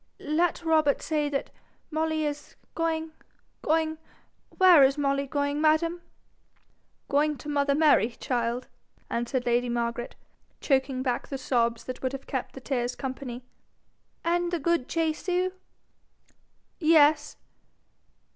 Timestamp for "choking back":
10.59-11.27